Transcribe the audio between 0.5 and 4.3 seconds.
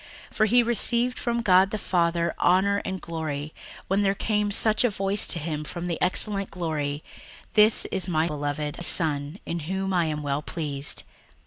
received from God the Father honour and glory, when there